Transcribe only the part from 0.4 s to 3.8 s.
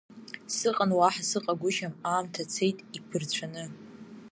Сыҟан уаҳа сыҟагәышьам, аамҭа цеит иԥырцәаны!